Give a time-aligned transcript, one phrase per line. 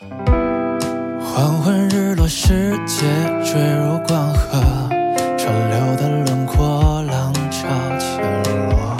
[0.00, 3.06] 黄昏日落，世界
[3.44, 4.58] 坠入光河，
[5.36, 7.68] 川流的轮廓，浪潮
[7.98, 8.16] 起
[8.70, 8.96] 落，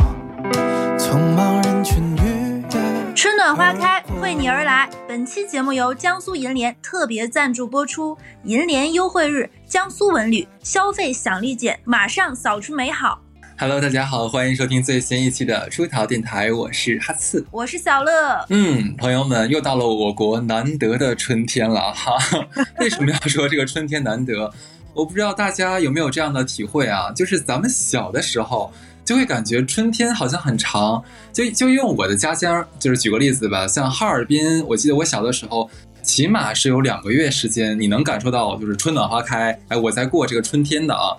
[0.99, 3.15] 匆忙人群愉悦。
[3.15, 4.91] 春暖花开，为你而来。
[5.09, 8.19] 本期节目由江苏银联特别赞助播出。
[8.45, 13.23] 银联优惠日，江苏文旅消费享立减，马上扫出美好。
[13.61, 17.45] Hello，大家好，欢迎收听最新一期的出逃电台，我是哈刺。
[17.51, 22.17] 我是小乐，嗯，朋友们，又到了我国难得的春天了哈。
[22.81, 24.51] 为什么要说这个春天难得？
[24.95, 27.13] 我不知道大家有没有这样的体会啊？
[27.15, 28.73] 就是咱们小的时候
[29.05, 35.69] 就会感觉春天好像很长，就就用我的家乡，就是举个例子吧，像哈尔滨，我记得我小的时候。
[36.03, 41.15] 起码是有两个月时间，你能感受到就是春暖花开，哎，我在过这个春天的啊。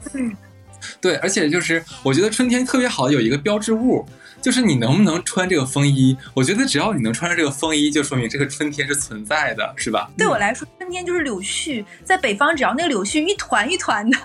[0.82, 4.06] 嗯，对，而且就是我觉得春天特别好，有一个标志物，
[4.42, 6.18] 就是你能不能穿这个风衣。
[6.34, 10.10] 我觉得只要你能穿上这个风衣，就说明这个春天是存在的，是吧？
[10.18, 14.18] 对我来说，春天就是柳絮，在北方，只要那个柳絮一团一团的，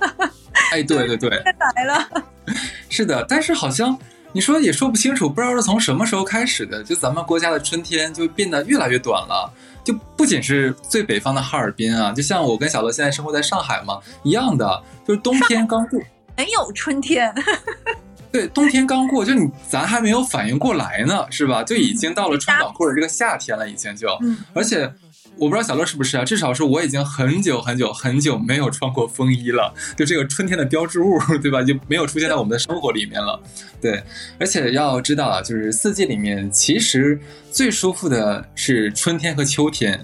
[0.72, 1.30] 哎，对对对，
[1.76, 2.08] 来了。
[2.88, 3.98] 是的，但是好像
[4.32, 9.52] 你说也说不清楚，不知道是从什么时候开始的，就咱们国家的春天就变得越来越短了。
[9.84, 16.00] 就不仅是最北方的哈尔滨啊，就像我跟小乐现在生活在上海嘛一样的，就是冬天刚过，
[16.36, 17.34] 没有春天。
[18.32, 21.62] 对，冬天刚过，就你咱还没有反应过来呢，是吧？
[21.62, 24.92] 就已经到了穿短裤的这个夏天了，已经就，嗯，而且
[25.38, 31.62] 我不知道小乐是不是啊，至少是我已经很久很久很久没有穿过风衣了，就这个春天的标志物，对吧？
[31.62, 33.40] 就没有出现在我们的生活里面了。
[33.80, 34.02] 对，
[34.38, 37.18] 而且要知道啊，就是四季里面其实
[37.50, 39.98] 最舒服的是春天和秋天。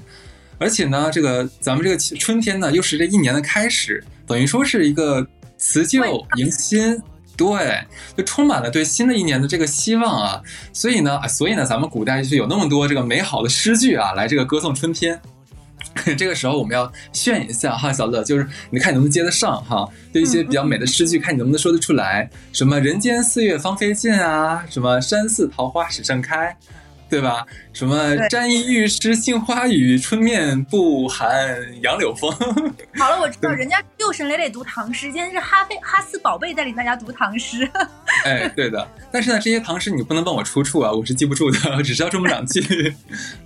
[0.59, 5.27] 而且呢，这个咱们这个春天呢，又是这一年的开始，等于说是一个
[5.63, 6.05] 辞旧
[6.37, 7.01] 迎新，
[7.37, 7.81] 对，
[8.17, 10.43] 就充满了对新的一年的这个希望啊。
[10.73, 15.19] 所以呢，所以呢，咱们古代就是有那么多这个美好的诗句啊，来这个歌颂春天。
[16.19, 19.89] 这个时候我们要炫一下哈，小乐，就是你看你能不能接得上哈？
[20.13, 22.29] 对一些比较美的诗句，看你能不能说得出来。
[22.53, 26.57] 什么“人间四月芳菲尽”啊，什么“山寺桃花始盛开”。
[27.13, 27.47] 对吧？
[27.75, 31.31] 什么“沾衣欲湿杏花雨，春面不寒
[31.83, 32.33] 杨柳风”。
[32.97, 37.69] 好了，我知道人家六神磊磊读唐诗，今天是哈菲哈斯宝贝带领大家读唐诗。
[38.25, 38.89] 哎，对的。
[39.13, 42.95] 但是呢，这些唐诗你不能问我出处啊，我是记不住的， 只知道这么两句。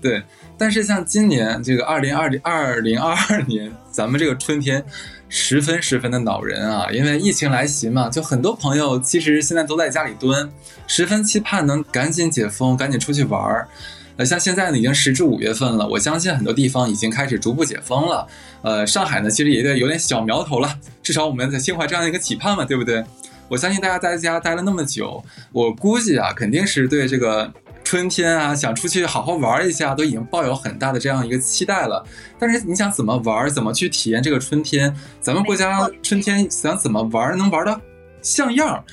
[0.01, 0.23] 对，
[0.57, 4.85] 但是像今年这个二零二零二零二二年，咱们这个春天
[5.29, 6.89] 十分十分的恼人啊！
[6.93, 10.49] 因为疫情来袭嘛，就很多朋友其实现在都在家里蹲，
[10.87, 13.69] 十分期盼能赶紧解封，赶紧出去玩儿。
[14.17, 18.27] 呃，像现在呢，已经十至五月份了，我相信很多地方已经开始逐步解封了。
[18.63, 23.05] 呃，上海呢，其实也得有点小苗头了，至少我们在心怀这样一个期盼嘛，对不对？
[23.49, 25.23] 我相信大家在家待了那么久，
[25.53, 27.53] 我估计啊，肯定是对这个
[27.87, 32.05] 春天啊，想出去好好玩一下，都已经抱有很大的这样一个期待了。
[32.37, 34.93] 但是你想怎么玩，怎么去体验这个春天？
[35.21, 37.81] 咱们国家春天想怎么玩，能玩的
[38.21, 38.85] 像样？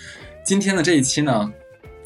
[0.45, 1.51] 今天的这一期呢？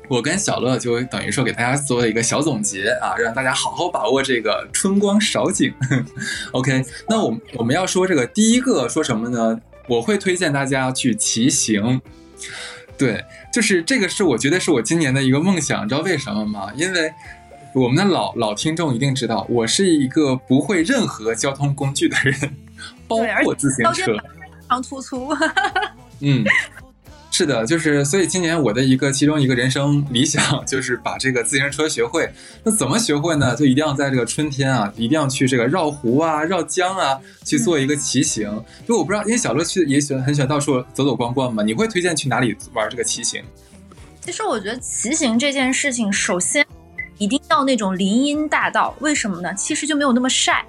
[0.07, 5.73] 我跟小乐就等于说给大家做了一个小总结啊，让大家好好把握这个春光少景。
[6.53, 9.59] OK，那我我们要说这个第一个说什么呢？
[9.89, 12.01] 我会推荐大家去骑行。
[12.97, 16.71] 对，就是这个是我觉得是我今年的一个梦想，你知道为什么吗？
[16.75, 17.13] 因为
[17.73, 22.35] 我们的老老听众一定知道，我是一个不会任何交通工具的人，
[23.07, 24.17] 包括自行车，
[24.67, 25.29] 长突出。
[26.21, 26.43] 嗯。
[27.37, 32.27] 是的，就是所以今年我的一个其中一个人生理想 就是把这个自行车学会。
[32.63, 33.55] 那怎么学会呢？
[33.55, 37.15] 就一定要在这个春天啊，一定要去这个绕湖啊、绕江啊
[37.45, 38.49] 去做一个骑行。
[38.87, 43.43] 就我不知道，因为小乐去也喜欢很喜欢到处走走逛逛嘛，你会推荐去哪里玩这个骑行？
[44.19, 46.65] 其实我觉得骑行这件事情，首先
[47.19, 49.53] 一定要那种林荫大道，为什么呢？
[49.53, 50.65] 其实就没有那么晒。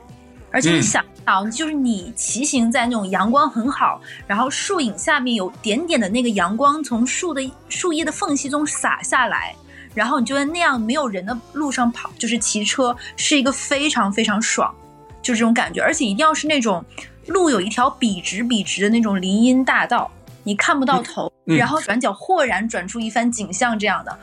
[0.51, 9.55] 而且你想到，嗯、就是你骑行在那种阳光很好，然后树影下面有点点的那个阳光从树的树叶的缝隙中洒下来，
[9.95, 14.75] 然后你就在那样没有人的路上跑，就是骑车是一个非常非常爽，
[15.21, 15.83] 就这种感觉。
[15.83, 16.85] 而且一定要是那种
[17.27, 20.11] 路有一条笔直笔直的那种林荫大道，
[20.45, 24.19] 你看不到头，嗯、然后转角豁然转出一番景象这样的。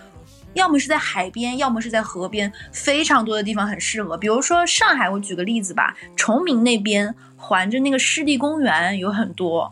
[0.55, 4.17] 要么是在海边，要么是在河边，非常多的地方很适合。
[4.17, 9.71] 比如说上海，我举个例子吧，崇明那边环着那个湿地公园有很多。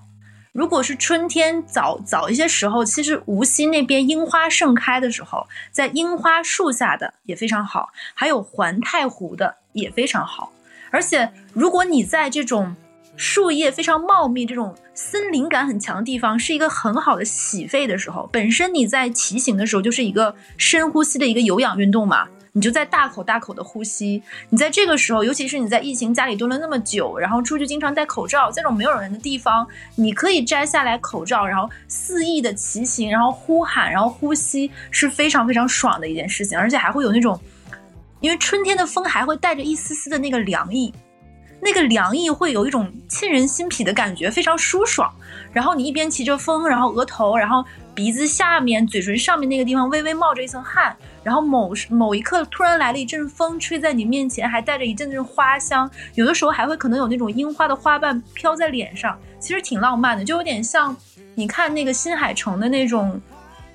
[0.52, 10.52] 如果是春天早早一些时候，其实无锡那边樱花盛开的时候，在樱花树下的也非常好，还有环太湖的也非常好。
[10.92, 12.76] 而且如果你在这种
[13.16, 18.30] 树叶非常茂密、这种森林感很强的地方，是一个很好的洗肺的时候。
[18.32, 24.22] 本身你在骑行的时候就是一个深呼吸的一个有氧运动嘛，你就在大口大口的呼吸。
[24.50, 37.40] 你在这个时候，尤其是你在疫情家里蹲了那么久，然后出去经常戴口罩，在这种没有人的地方，你可以摘下来口罩，然后肆意的骑行，然后呼喊，然后呼吸，是非常非常爽的一件事情，而且还会有那种，
[38.20, 40.94] 因为春天的风还会带着一丝丝的那个凉意。
[41.64, 45.10] 那个凉意会有一种沁人心脾的感觉，非常舒爽。
[45.54, 47.64] 然后你一边骑着风，然后额头，然后
[47.96, 50.96] 鼻子下面、嘴唇上面那个地方微微冒着一层汗。
[51.24, 55.90] 然后某某一刻突然来了一阵风，吹在你面前，还带着一阵阵花香。
[56.16, 60.94] 有的时候还会可能有那种樱花的花瓣飘在脸上，其实挺浪漫的，就有点像
[61.36, 63.22] 你看那个新海诚的那种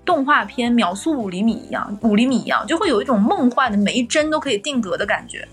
[0.05, 5.49] 动画片《秒速五厘米》一样，五厘米一样，就会有一种梦幻的每一帧都可以定格的感觉。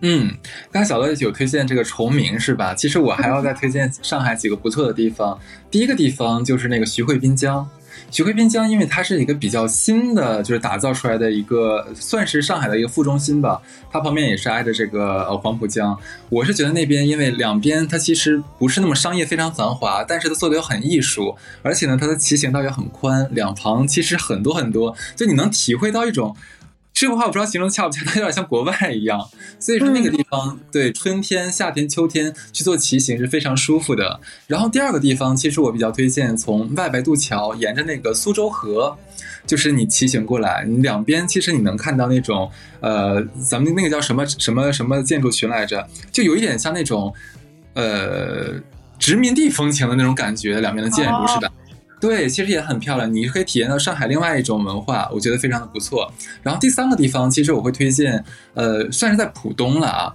[0.00, 0.36] 嗯，
[0.70, 2.72] 刚才小乐有推荐这个崇明是吧？
[2.72, 5.38] 其实我还要再推荐上海几个不错的地方。
[5.70, 7.68] 第一个地方就是那个徐汇滨江。
[8.10, 13.60] 徐汇滨江因为它是一个比较新的，就是打造出来的一个，算是上海的一个副中心吧。
[13.90, 15.98] 它旁边也是挨着这个黄浦江。
[16.30, 26.34] 我是觉得那边因为两边它其实不是那么商业非常繁华，但是它做的又很艺术，而且呢它的骑行道也很宽，两旁其实很多很多，就你能体会到一种。
[27.00, 29.24] 这个话我不知道形容恰不恰当，有点像国外一样。
[29.60, 34.18] 所以说那个地方，对春天、夏天、秋天去做骑行是非常舒服的。
[34.48, 38.98] 然后第二个地方，其实我比较推荐从外白渡桥沿着那个苏州河，
[39.46, 42.50] 就是你骑行过来，你两边其实你能看到那种
[42.80, 47.14] 呃，咱们那个叫什么什么什么建筑群来着，就有一点像那种
[47.74, 48.54] 呃
[48.98, 51.48] 殖民地风情的那种感觉，两边的建筑是的。
[52.00, 56.12] 对，其实也很漂亮，你可以体验到上海另外一种文化，我觉得非常的不错。
[56.42, 58.24] 然后第三个地方，其实我会推荐，
[58.54, 60.14] 呃，算是在浦东了啊，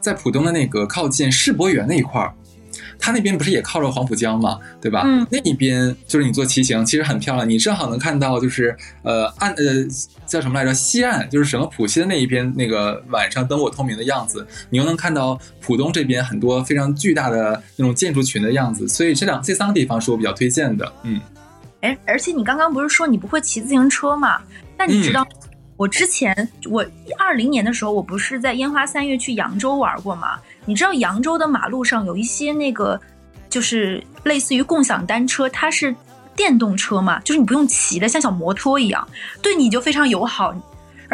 [0.00, 2.32] 在浦东的那个靠近世博园那一块儿。
[3.04, 5.02] 它那边不是也靠着黄浦江嘛，对吧？
[5.04, 7.46] 嗯，那一边就是你做骑行，其实很漂亮。
[7.46, 9.86] 你正好能看到，就是呃岸呃
[10.24, 10.72] 叫什么来着？
[10.72, 14.46] 西岸，就是整个浦西的那一边，那个晚上灯火通明的样子。
[14.70, 18.88] 你又能看到浦东这边很多非常巨大的那种建筑群的样子。
[18.88, 20.90] 所以这两这三个地方是我比较推荐的。
[21.02, 21.20] 嗯，
[21.82, 24.40] 哎，而且你刚刚不是说你不会骑自行车嘛？
[24.78, 25.26] 那你知道
[25.76, 26.82] 我之前我
[27.18, 30.38] 二零年的时候，我不是在烟花三月去扬州玩过吗？
[30.64, 33.00] 你知道扬州的马路上有一些那个，
[33.48, 35.94] 就是类似于共享单车，它是
[36.34, 39.06] 电动车嘛，就是你不用骑的，像小摩托一样，
[39.42, 40.54] 对你就非常友好。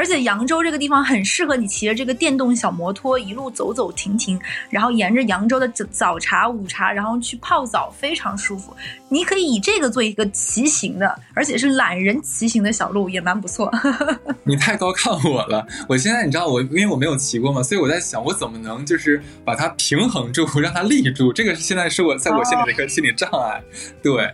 [0.00, 8.74] 而且扬州这个地方很适合你骑着这个电动小摩托一路走走停停，然后沿着扬州的早早茶、午茶，然后去泡澡，非常舒服。
[9.10, 13.70] 你可以以这个做一个骑行的，而且是懒人骑行的小路，也蛮不错。
[14.42, 21.30] 你太高看我了，我现在你知道我，因为我没有骑过嘛，所以我在想我怎么能就是把它平衡住，让它立住。
[21.30, 23.62] 这个是现在是我在我心里的一个心理障碍。
[24.02, 24.32] 对，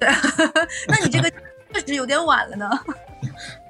[0.88, 1.32] 那你这个
[1.74, 2.70] 确实有点晚了呢。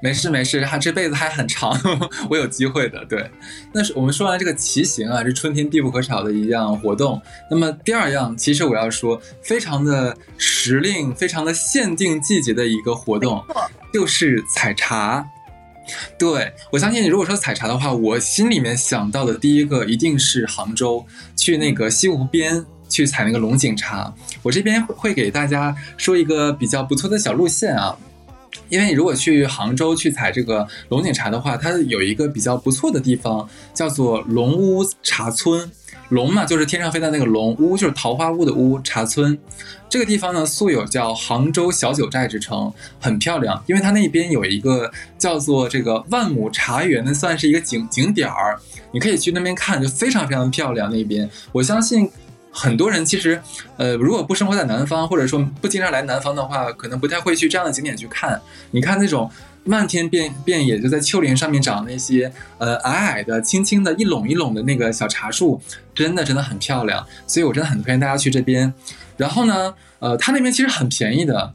[0.03, 1.73] 没 事没事，他这辈子还很长，
[2.29, 3.05] 我有机会的。
[3.07, 3.31] 对，
[3.73, 7.21] 那是我们说完这个骑行啊，是春天必不可少的一样活动。
[7.51, 13.43] 那么第二样，其实我要说，非常的时令、非常的限定季节的一个活动，
[13.93, 15.25] 就是采茶。
[16.19, 21.05] 对我相信，你如果说采茶的话，我心里面想到的第一个一定是杭州，
[21.37, 24.15] 去那个西湖边去采那个龙井茶。
[24.41, 27.97] 我这边会给大家说一个比较不错的小路线啊。
[28.69, 35.69] 因为你如果去杭州去采这个龙井茶的话，它有一个比较不错的地方，叫做龙屋茶村。
[36.11, 38.79] 龙嘛，就是天上飞的那个龙；屋就是桃花坞的屋。
[38.83, 39.37] 茶村
[39.89, 43.61] 这个地方呢，素有叫杭州小九寨之称，很漂亮。
[43.67, 48.59] 因为它那边有一个叫做这个万亩茶园的，算是一个景景点儿，
[48.93, 50.91] 你可以去那边看，就非常非常漂亮。
[50.91, 52.09] 那边我相信。
[52.57, 53.43] 很多人其实，
[53.77, 58.41] 呃，如果不生活在南方，或者说不经常来南方的话，可能不太会去这样的景点去看。
[58.71, 59.29] 你看那种
[59.65, 65.61] 漫天遍遍野就在丘陵上面长那些，呃，矮矮的、轻轻的一垄一垄的那个小茶树，
[65.93, 67.05] 真的真的很漂亮。
[67.27, 68.73] 所以我真的很推荐大家去这边。
[69.17, 71.55] 然后呢，呃，它那边其实很便宜的，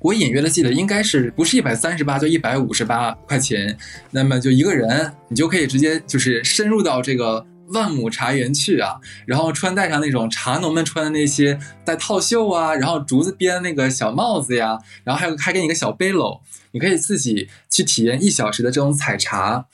[0.00, 3.74] 我隐约的记得应该是不是一百三十八，就一百五十八块钱。
[4.10, 7.46] 那么就一个人，你就可以直接就是深入到这个。
[7.70, 8.96] 万亩茶园去啊，
[9.26, 16.40] 然后穿戴上那种茶农们穿的那些带套袖啊，然后竹子编那个小帽子呀，然后还有还给你一个小背篓，
[16.72, 19.66] 你可以自己去体验一小时的这种采茶。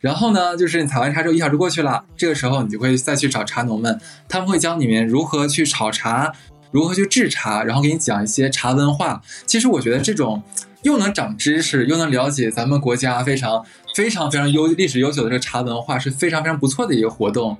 [0.00, 6.32] 然后呢，就是你采完茶之后一小时过去了，这个时候你就会再去找茶农们，他们会教你们如何去炒茶，
[6.70, 9.20] 如何去制茶，然后给你讲一些茶文化。
[9.44, 10.42] 其实我觉得这种
[10.82, 13.64] 又能长知识，又能了解咱们国家非常。
[13.92, 17.58] 非常非常悠历史悠久的这个茶文化是非常非常不错的一个活动，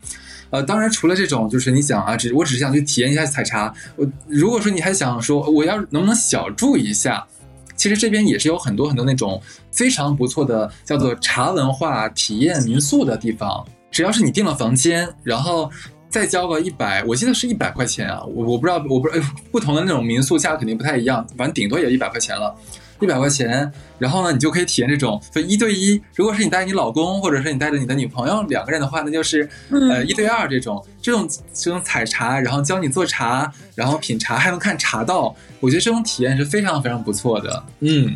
[0.50, 3.74] 呃，当然除了这种，就是你想啊，只我只是想去体验一下采茶。
[3.96, 7.26] 我如果说你还想说我要能不能小住一下，
[7.74, 13.66] 其实这边也是有很多很多那种非常不错的叫做茶文化体验民宿的地方。
[13.90, 15.68] 只要是你订了房间，然后
[16.08, 22.54] 再交个一百，我记得是一百块钱啊，我我不知道，我不知道不同的那种民宿价肯定不太一样，反正顶多也一百块钱了。
[23.00, 26.00] 一百块钱，然后呢，你就可以体验这种就一对一。
[26.14, 30.84] 如果是你带你老公，或者是你带着你的女朋友两个人的话，那就是呃一对二这种。
[31.02, 35.34] 这种这种采茶，然后教你做茶，然后品茶，还能看茶道。
[35.58, 37.64] 我觉得这种体验是非常非常不错的。
[37.80, 38.14] 嗯，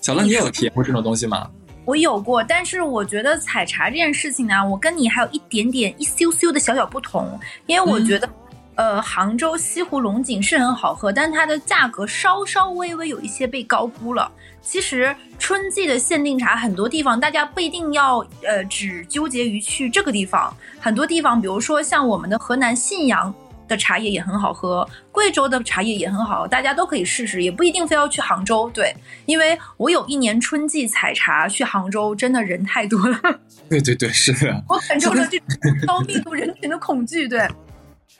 [0.00, 1.48] 小乐，你也有体验过这种东西吗？
[1.84, 8.28] 我有过，但是我觉得采茶这件事情呢，我跟你还有一点点一羞羞的小小不同，因为我觉得。
[8.74, 14.30] 呃，杭州西湖龙井是很好喝，但它的价格稍稍微微有一些被高估了。
[14.62, 23.34] 其实春季的限定茶，很多地方大家不一定要呃只纠结于去这个地方，很多地方，比如说像我们的河南信阳
[23.68, 28.70] 的茶叶也很好喝，贵州的茶叶也很好，大家都可以试试，也不一定非要去杭州。
[28.72, 28.94] 对，
[29.26, 33.20] 因为我有一年春季采茶去杭州，真的人太多了。
[33.68, 35.46] 对对对，是的，我感受到这种
[35.86, 37.28] 高密度人群的恐惧。
[37.28, 37.46] 对。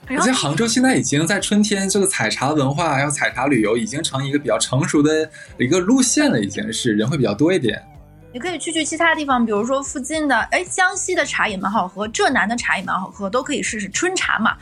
[0.09, 7.83] 而且杭州现在已经在春天，这个采茶文化，还有采茶旅游，已经成一个比较成熟的一个路线了，已经是人会比较多一点。
[8.33, 14.57] 你可以去去其他地方，比如说附近的，哎，江西的茶也蛮好喝，浙南的茶也蛮好喝，都可以试试春茶嘛，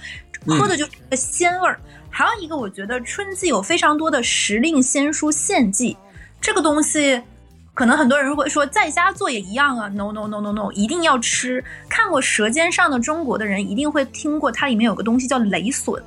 [0.47, 1.81] 喝的就是个鲜味儿。
[2.11, 5.97] 还有一个，我觉得春季有非常多的时令鲜蔬献祭，
[6.41, 7.23] 这个东西。
[7.73, 11.65] 可能很多人会说，在家做也一样啊！No No No No No，一定要吃。
[11.89, 16.03] 看过《舌尖上的中国》的人一定会听过，它里面有个东西叫雷笋。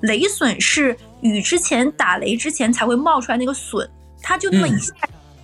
[0.00, 3.86] 雷笋是雨之前打雷之前才会冒出来那个笋，
[4.22, 4.94] 它就那么一下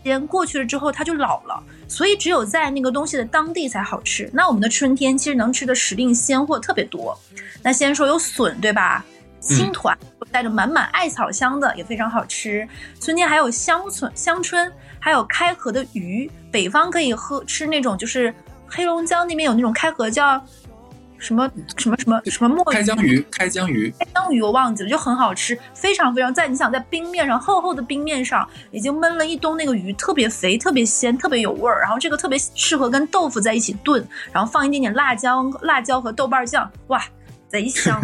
[0.02, 1.62] 间过去了之后，它就老了。
[1.88, 4.30] 所以只有在那个东西的当地才好吃。
[4.32, 7.18] 那我们的春天其实能吃的时令鲜货特别多。
[7.62, 9.04] 那先说有笋，对吧？
[9.40, 9.96] 青团
[10.32, 12.66] 带着满满艾草香的也非常好吃。
[13.00, 14.72] 春天还有香椿，香椿。
[14.98, 18.34] 还有开河的鱼，北方可以喝吃那种，就是
[18.66, 20.40] 黑龙江那边有那种开河叫
[21.18, 37.02] 什么什么什么什么墨鱼开江鱼，开江鱼，开江鱼我忘记了，就很好吃，非常非常在你想在冰面上厚厚的冰面上已经焖了一冬那个鱼，特别肥，特别鲜，特别有味儿，然后这个特别适合跟豆腐在一起炖，然后放一点点辣椒、辣椒和豆瓣酱，哇，
[37.48, 38.00] 贼香！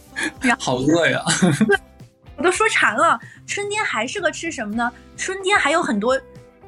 [0.58, 1.22] 好饿呀！
[2.36, 3.18] 我都说馋了。
[3.46, 4.90] 春天还适合吃什么呢？
[5.16, 6.20] 春天还有很多。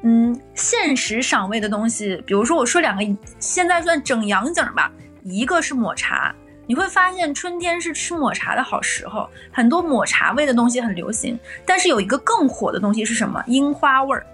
[0.03, 4.91] 嗯，现实赏味的东西，比如说我说两个，现在算整阳景吧。
[5.23, 6.35] 一个是抹茶，
[6.67, 11.39] 你会发现春天是吃抹茶的好时候，很多抹茶味的东西很流行。
[11.65, 13.41] 但是有一个更火的东西是什么？
[13.47, 14.25] 樱花味儿。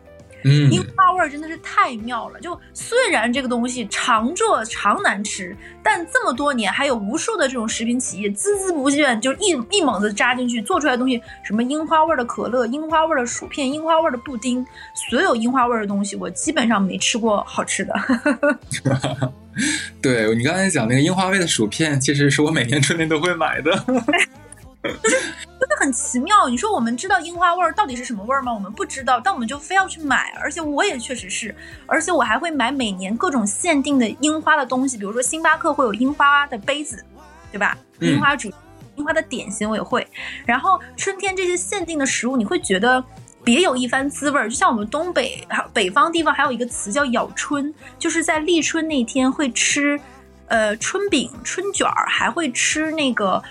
[0.43, 2.39] 嗯，樱花味儿真的是太妙了。
[2.39, 14.65] 就虽然这个东西常做常难吃，但这么多年还有无数的这种食品企业孜孜不倦，就一一猛子扎进去做出来的东西，什么樱花味儿的可乐、樱花味儿的薯片、樱花味儿的布丁，
[15.09, 17.93] 所有樱花味儿的东西，我基本上没吃过好吃的。
[20.01, 23.71] 对你刚才讲那个樱花味的薯片，其实是我每年春天都会买的。
[24.83, 25.15] 就是
[25.59, 26.47] 就是很奇妙。
[26.47, 28.53] 你说我们知道樱花味儿到底是什么味儿吗？
[28.53, 30.33] 我们不知道，但我们就非要去买。
[30.39, 31.53] 而且我也确实是，
[31.85, 37.03] 而且我还会买每年各种限定的樱花的东西，比如说星巴克会有樱花的杯子，
[37.51, 37.77] 对吧？
[37.99, 38.49] 樱花主
[38.95, 40.07] 樱花的点心我也会。
[40.45, 43.03] 然后春天这些限定的食物，你会觉得
[43.43, 44.49] 别有一番滋味儿。
[44.49, 49.99] 就像我们东北北方地方还有一个词叫咬春，就是在立春那天会吃
[50.47, 53.43] 呃春饼、春卷儿，还会吃那个。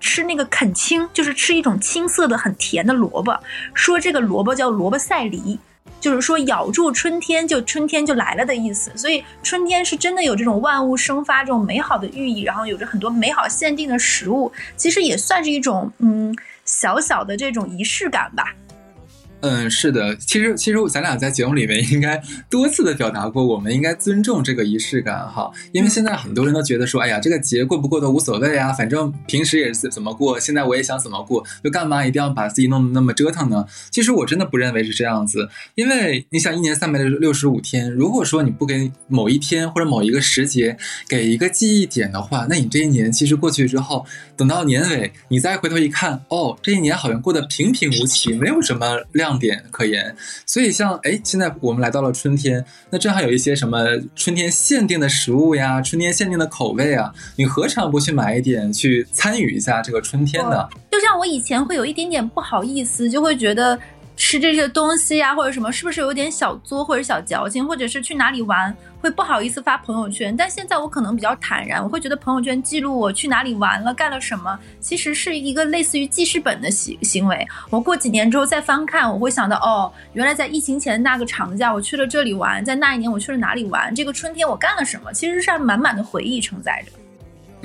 [0.00, 3.38] 吃那个啃青，就是吃一种青色的很甜的萝卜，
[3.74, 5.58] 说这个萝卜叫萝卜赛梨，
[6.00, 8.90] 就是说咬住春天就春天就来了的意思。
[8.96, 18.54] 所以春天是真的有这种万物生发这种美好的寓意，然后有着很多美好限定的食物，其实也算是一种嗯小小的这种仪式感吧。
[19.42, 33.66] 嗯，是的，其实其实咱俩在节目里面应该多次的表达过，我们应该尊重这个仪式感哈，因为现在很多人都觉得说，哎呀，这个节过不过都无所谓啊，反正平时也是怎么过，现在我也想怎么过，就干嘛一定要把自己弄得那么折腾呢？
[33.90, 40.76] 其实我真的不认为是这样子，因为你想一年三百六十五天，如果说你不给某一天或者某一个时节
[41.08, 49.25] 给一个记忆点的话，那你这一年其实过去之后，等到年尾你再回头一看，哦，这一年好像过得平平无奇，没有什么亮。
[49.26, 50.14] 亮点可言，
[50.46, 60.68] 所以像哎，现在我们来到了春天，那正好有一些什么春天限定的食物呀，春天限定的口味啊，你何尝不去买一点，去参与一下这个春天呢？
[60.90, 63.78] 就像我以前会有一点点不好意思，就会觉得
[64.16, 70.34] 吃这些东西呀、或者什么，是不是有点小作或者小矫情，或者是去哪里玩会不好意思发朋友圈？
[70.34, 77.46] 但现在我可能比较坦然，我会觉得朋友圈记录我去哪里玩了、干了什么，其实是一个类似于记事本的行行为。
[77.70, 86.92] 我过几年之后再翻看，我会想到，哦，原来在疫情前那个长假我去了这里玩，在那一年我去了哪里玩，这个春天我干了什么，其实是满满的回忆承载着。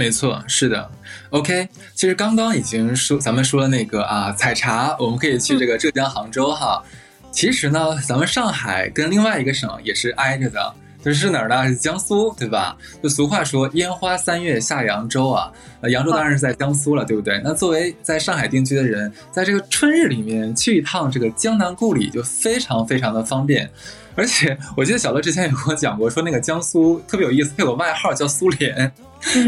[0.02, 0.90] 没错，是的。
[1.30, 6.84] OK，其实刚刚已经说，咱们说了那个啊，采茶，我们可以去这个浙江杭州哈。
[7.32, 10.74] 其实呢，咱们上海跟另外一个省也是挨着的，
[11.06, 11.68] 就是哪儿呢？
[11.68, 12.76] 是江苏，对吧？
[13.04, 17.40] 就俗话说“烟花三月下扬州”啊，呃，扬州当然是在江苏了，对不对？
[17.44, 23.70] 那作为在上海定居的人，在这个春日里面去一趟这个江南故里，就非常非常的方便。
[24.16, 28.92] 而且我记得小乐之前也跟我讲过，说那个江苏特别有意思，它有个外号叫“苏联”。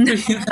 [0.05, 0.45] 就因为，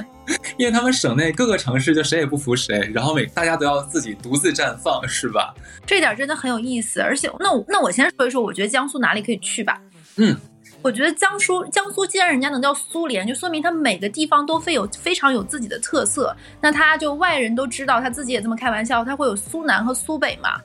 [0.58, 5.54] 因为他们省内各个城市就谁也不服谁，然后每大家都要自己独自绽放，是吧？
[5.86, 7.00] 这点真的很有意思。
[7.00, 9.80] 而且，那我那我先说一说，我觉得江苏哪里可以去吧？
[10.18, 10.36] 嗯，
[10.82, 16.36] 我觉得江苏江苏既然人家能叫苏联，就说明它每个地方都非有非常有自己的特色。
[16.60, 20.60] 那他就外人都知道，他自己也这么开玩笑，他会有苏南和苏北嘛。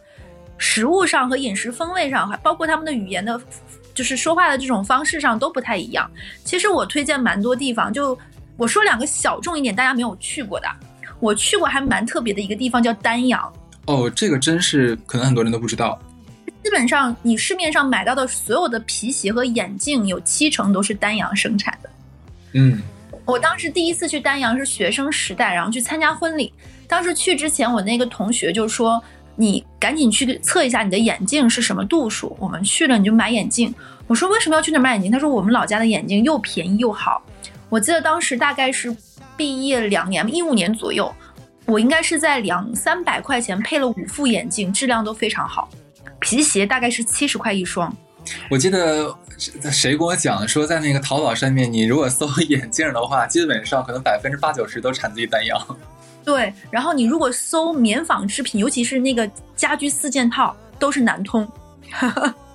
[0.59, 3.39] 食物上和饮食风味上，还包括他们的语言的，
[3.93, 6.11] 就是说话的这种方式上都不太一样。
[6.45, 8.19] 其实我推荐蛮多地方，就。
[8.57, 10.67] 我说两个小众一点，大家没有去过的，
[11.21, 13.53] 我去过还蛮特别的一个地方，叫丹阳。
[13.87, 15.99] 哦，这个真是可能很多人都不知道。
[16.65, 21.91] 基本上你市面上买到的所有的皮鞋和眼镜，有七成都是丹阳生产的。
[22.55, 22.81] 嗯，
[23.25, 26.53] 我当时第一次去丹阳是学生时代，然后去参加婚礼。
[26.89, 29.03] 当时去之前，我那个同学就说
[29.37, 33.73] ：“你赶紧去测一下你的眼镜是什么度数。”我们去了你就买眼镜。
[34.07, 37.23] 我说：“为什么要去那买眼镜？”他说：“我们老家的眼镜又便宜又好。”
[37.69, 38.95] 我记得当时大概是
[39.37, 41.13] 毕业两年，一五年左右，
[41.65, 45.69] 我应该是在两三百块钱配了五副眼镜，质量都非常好。
[46.21, 47.95] 皮鞋大概是七十块一双。
[48.51, 49.15] 我记得
[49.71, 55.61] 谁跟我讲说，在那个淘宝上面，你如果搜眼镜的话，基本上可能百分之八九十都产自于丹阳。
[56.25, 61.47] 对，然后你如果搜棉纺织品，尤其是那个家居四件套，都是南通。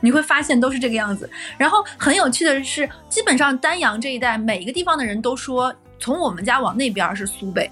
[0.00, 7.70] 你会发现都是这个样子，然后很有趣的是，基本上丹阳这一带每一个地方的人都说，从我们家往那边是苏北，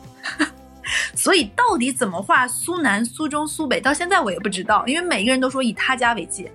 [1.14, 6.50] 所以到底怎么画苏南、苏中、苏北，到现在我也不知道，因为每个人都说以他家为界。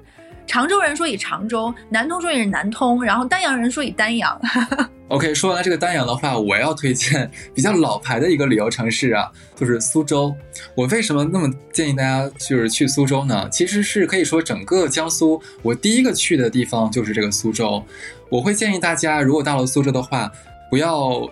[0.46, 4.40] 常州人说以常州，南通说也是南通，然后丹阳人说以丹阳。
[5.10, 10.34] OK，说完了这个丹阳的话，我要推荐比较老牌的一个旅游城市啊，就是苏州。
[10.76, 13.48] 我为什么那么建议大家就是去苏州呢？
[13.50, 17.84] 其实是可以说整个江苏，我第一个去的地方就是这个苏州。
[18.30, 20.32] 我会建议大家，如果到了苏州的话，
[20.70, 21.30] 不要。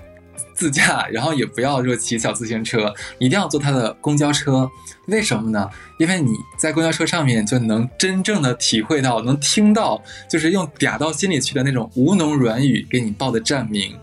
[0.53, 4.69] 自驾，然后也不要就骑小自行车，一定要坐他的公交车。
[5.11, 5.69] 为什么呢？
[5.97, 13.95] 因为你在公交车上面就能真正的体会到，能听到，就是用嗲到心里去的那种吴侬软语给你报的站名。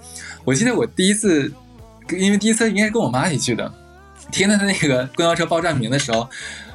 [0.44, 1.52] 我记得我第一次，
[2.10, 3.72] 因为第一次应该是跟我妈一起去的，
[4.30, 6.28] 听到他那个公交车报站名的时候，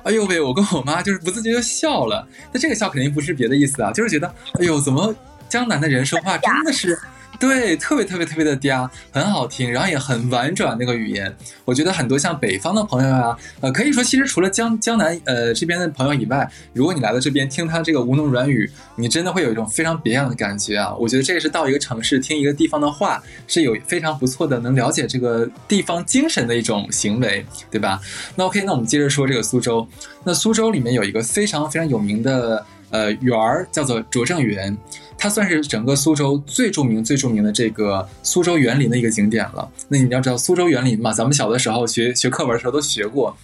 [0.03, 2.27] 哎呦喂，我跟我妈就是不自觉就笑了。
[2.51, 4.27] 那这个笑肯定不是别的意思啊，就是觉得，
[4.59, 5.15] 哎呦，怎么
[5.47, 6.99] 江南的人说话真的是。
[7.39, 11.35] 对，特别特别特别的嗲，很好听，然后也很婉转那个语言。
[11.65, 20.95] 我觉得很多像北方的朋友啊，呃，可以说其实除了江江南呃这边的朋友以外，如果你来到这边听他这个吴侬软语，你真的会有一种非常别样的感觉啊。
[20.95, 27.99] 我觉得这个是到一个城市听一个地方的话，是有非常不错的能了解这个地方精神的一种行为，对吧？
[28.35, 29.85] 那 OK，那我们接着说这个苏州。
[30.23, 34.77] 那苏州里面有一个非常非常有名的呃园儿，叫做拙政园。
[35.17, 39.71] 它算是整个苏州最著名、最著名的这个苏州园林的一个景点了。
[39.87, 43.37] 那你要知道，苏州园林嘛，咱们小的时候学学课文的时候都学过，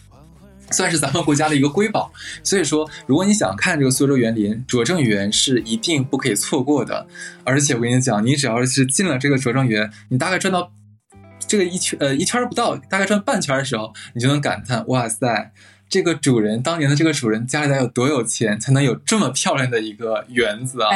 [0.71, 2.11] 算是咱们国家的一个瑰宝。
[2.43, 7.07] 所以说，如果你想看这个苏州园林，拙政园是一定不可以错过的。
[7.43, 10.71] 而且我跟你讲，你只要是进了这个拙政园，你大概转到
[11.47, 15.53] 这个一圈呃一圈不到，大概转半圈的时候，你就能感叹：哇塞！
[15.89, 20.91] 这个主人当年的这个主人家里得有多有钱，才能有这么漂亮的一个园子啊？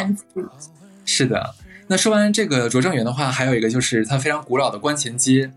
[1.03, 1.55] 是的。
[1.87, 5.51] 那说完这个拙政园的话，还有一个就是它非常古老的观前街。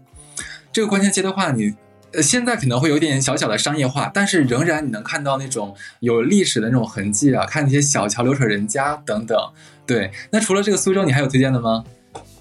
[0.72, 1.74] 这个观前街的话，你
[2.12, 9.38] 呃现在可能会有点小小的商业化，但是仍然你能看到那种有历史的那种痕迹啊，看那些小桥流水人家等等。
[9.86, 11.84] 对，那除了这个苏州，你还有推荐的吗？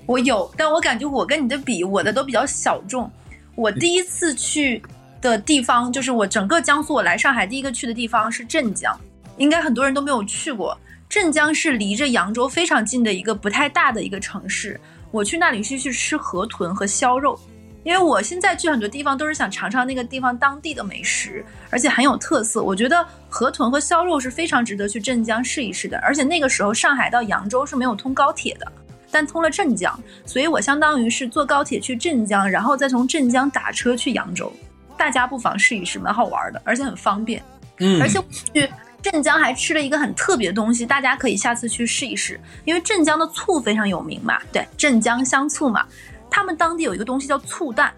[0.06, 3.12] 我有，但我感觉我跟你的比，我的都比较小众。
[3.54, 4.82] 我第一次去。
[5.30, 8.98] 的地方就是我整个江苏，我来上海第一个去的地方是镇江，
[9.38, 10.78] 应该很多人都没有去过。
[11.08, 14.80] 镇江是离着扬州非常近的一个不太大的一个城市。
[15.12, 17.40] 我去那里是去吃河豚和烧肉，
[17.84, 22.62] 因为我现在去很多地方都是想尝尝那个地方当地的美食，而且很有特色。
[22.62, 25.98] 我觉得河豚和烧肉是非常值得去镇江试一试的。
[26.00, 28.70] 而且那个时候上海到扬州是没有通高铁的，
[29.12, 34.52] 但通了镇江，所以我相当于是坐高铁去镇江，然后再从镇江打车去扬州。
[34.98, 37.44] 大家不妨试一试，蛮好玩的，而且很方便。
[37.80, 38.20] 嗯，而且
[38.54, 38.70] 去
[39.02, 45.86] 镇江还吃了一个很特别的东西，大家可以下次去试一试，因为镇江的醋非常有名嘛，对，镇江香醋嘛。
[46.30, 47.94] 他们当地有一个东西叫醋蛋，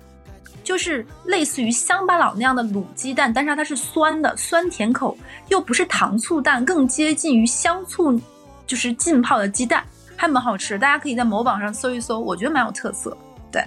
[0.63, 8.19] 就是类似于乡巴佬那样的卤鸡蛋，但是它是酸的，酸甜口，又不是糖醋蛋，更接近于香醋，
[8.67, 9.83] 就是浸泡的鸡蛋，
[10.15, 10.77] 还蛮好吃。
[10.77, 13.17] 大家可以在某宝上搜一搜，我觉得蛮有特色。
[13.51, 13.63] 对，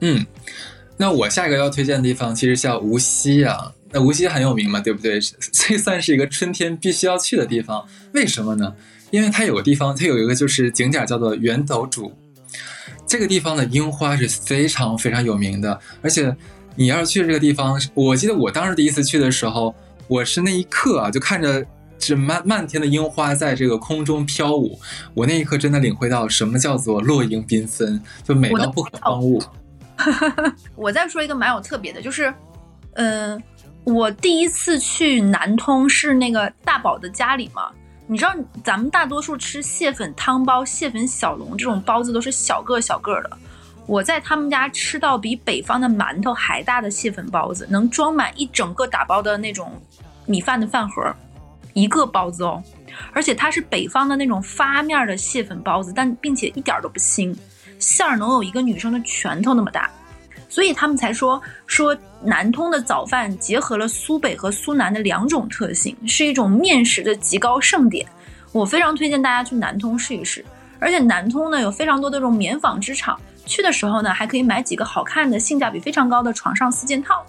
[0.00, 0.24] 嗯，
[1.00, 3.72] 那我下一个要推荐的地方其实叫无锡啊。
[3.90, 5.18] 那无锡很有名嘛，对不对？
[5.50, 7.82] 这算是一个春天必须要去的地方。
[8.12, 8.74] 为什么呢？
[9.10, 12.12] 因为它有个地方，它有一个就是景点叫做圆斗渚。
[13.06, 16.36] 这个地方的樱花是非常非常有名的，而且
[16.76, 19.74] 你要是去这个地方，我记得我当时第一次去的时候，
[20.06, 21.64] 我是那一刻啊，就看着
[21.98, 24.78] 这漫漫天的樱花在这个空中飘舞，
[25.14, 29.42] 我那一刻真的领会到什么叫做落英缤纷，就美到不可方物。
[30.76, 32.32] 我再说一个蛮有特别的，就是，
[32.94, 33.42] 嗯，
[33.84, 37.70] 我第一次去南通是那个大宝的家里嘛。
[38.06, 38.34] 你知道
[38.64, 43.30] 咱们大多数吃蟹粉汤包、蟹粉小笼这种包子都是小个小个的，
[43.86, 49.80] 我在他们家吃到比北方的馒头还大的蟹粉包子，能装满一整个打包的那种
[50.26, 51.14] 米饭的饭盒，
[51.72, 52.60] 一个包子哦，
[53.12, 57.32] 而且它是北方的那种发面的蟹粉包子，但并且一点都不腥，
[57.80, 59.90] 馅儿能有一个女生的拳头那么大。
[60.48, 68.04] 所以他们才说说南通的早饭结合了苏北和苏南的两种特性，是一种面食的极高盛典。
[68.52, 70.44] 我非常推荐大家去南通试一试。
[70.80, 77.24] 而且南通呢有非常多的这种棉纺织厂，去的时候呢还可以买几个好看的、性价比非常高的床上四件套。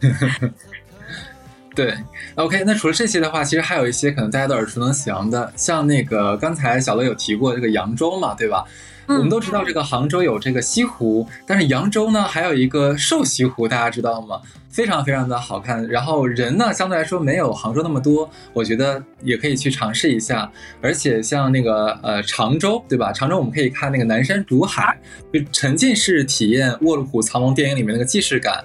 [1.74, 1.96] 对
[2.34, 2.62] ，OK。
[2.66, 8.64] 那除了这些的话，其实还有一些可能大家都耳熟能详的，像那个刚才小乐有提过这个扬州嘛，对吧？
[9.08, 14.40] 我们都知道这个杭州有这个西湖，但是扬州呢还有一个瘦西湖，大家知道吗？
[14.68, 20.50] 非常非常的好看，然后人呢相对来说没有杭州那么多，我觉得也可以去尝试一下。
[20.82, 23.10] 而且像那个呃常州，对吧？
[23.10, 24.98] 常州我们可以看那个南山竹海，
[25.32, 28.62] 就沉浸式体验《卧虎藏龙》电影里面那个既视感。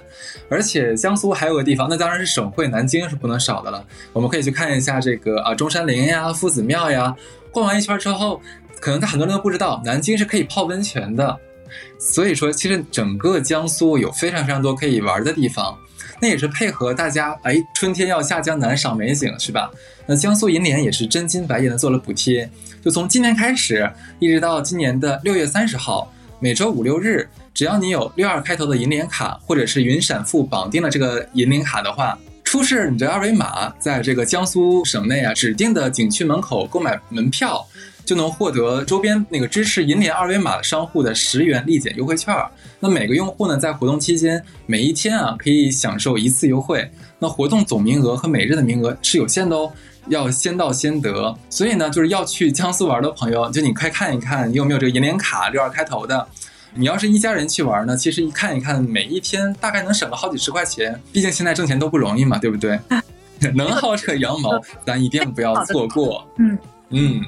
[0.50, 7.16] 而且江苏还有个地方，那当然是省会南京是不能少的了，我们可以去看一下这个啊中山陵呀、夫子庙呀。
[7.50, 8.38] 逛完一圈之后。
[8.82, 11.38] 可能他很多人都不知道，南京是可以泡温泉的，
[12.00, 15.78] 所以说其实整个江苏有非常非常多可以玩的地方，
[16.20, 19.70] 那也是配合大家，哎，春天要下江南赏美景是吧？
[20.04, 22.50] 那江苏银联也是真金白银的做了补贴，
[22.84, 37.64] 就从今年开始一直到今年的六月三十号，每周五六日，只要你有六二开头的银联卡或者是云闪付绑定了这个银联卡的话，出示你的二维码，在这个江苏省内啊指定的景区门口购买门票。
[38.04, 42.34] 就能获得周边那个支持银联二维码的商户的十元立减优惠券。
[42.80, 46.90] 那每个用户呢，在活动期间每一天啊，可以享受一次优惠。
[47.18, 49.72] 那活动总名额和每日的名额是有限的哦，
[50.08, 51.36] 要先到先得。
[51.48, 56.26] 所以呢，就是要去江苏玩的朋友，就你快看一看，你有没有这个银联卡六二开头的。
[56.74, 61.00] 你要是一家人去玩呢，其实一看一看，每一天大概能省个好几十块钱。
[61.12, 62.78] 毕竟现在挣钱都不容易嘛，对不对？
[63.54, 66.26] 能薅这羊毛，咱一定不要错过。
[66.38, 66.58] 嗯
[66.90, 67.22] 嗯。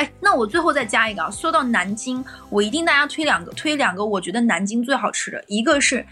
[0.00, 1.30] 哎，那我最后再加一个啊！
[1.30, 6.04] 说到南京，我一定大家推两个，推两个，我觉得南京最好吃的，一个是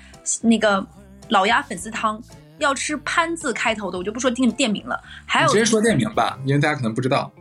[0.42, 0.86] 那个
[1.30, 2.22] 老鸭粉丝汤，
[2.58, 5.02] 要吃潘字开头的，我就不说店店名了。
[5.24, 7.32] 还有直接说店名吧，因为大家可能不知道。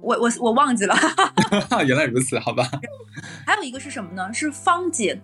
[0.00, 0.96] 我我我忘记了。
[1.86, 2.68] 原来如此，好吧。
[3.46, 4.34] 还有一个是什么呢？
[4.34, 5.22] 是芳姐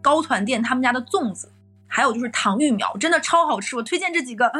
[0.00, 1.52] 高团店他们家的粽子，
[1.88, 4.52] 还有就是糖芋苗，真的超好吃，我推荐这几个。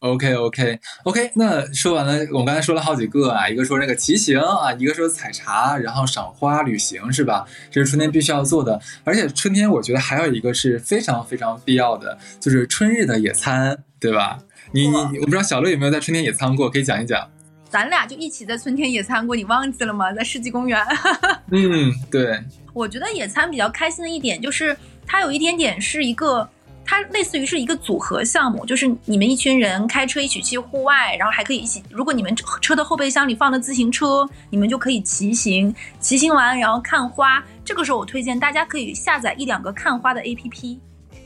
[0.00, 7.46] OK OK OK，那说完了，我们刚才说了好几个啊，一个说那个骑行啊，一个说采茶，然后赏花旅行是吧？
[7.70, 14.38] 这是春天必须要做的，而且春天我觉得还有一个是非常非常必要的，就是春日的野餐，对吧？
[14.72, 17.28] 你你我不知道小乐有没有在春天野餐过，可以讲一讲。
[17.68, 20.10] 咱俩就一起在春天野餐过，你忘记了吗？
[20.14, 20.82] 在世纪公园。
[21.52, 22.42] 嗯，对。
[22.72, 24.74] 我觉得野餐比较开心的一点就是
[25.06, 26.48] 它有一点点是一个。
[26.84, 31.82] 它类似于是一个组合项目，就是你们一群人开车一起去户外，然后还可以一起。
[31.90, 37.44] 如果你们车的后备箱里放了自行车，你们就可以骑行，骑行完然后看花。
[37.64, 40.78] 这个时候我推荐大家可以下载一两个看花的 APP，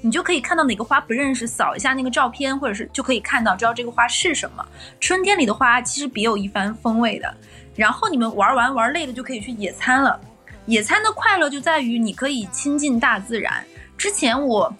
[0.03, 4.63] 你就可以看到哪个花不认识，扫一下那个照片，或者是就可以看到知道这个花是什么。
[5.01, 7.35] 春天里的花其实别有一番风味的。
[7.75, 10.21] 然后你们玩完玩累了就可以去野餐了。
[10.67, 13.65] 野餐的快乐就在于你可以亲近大自然。
[13.97, 14.73] 之前我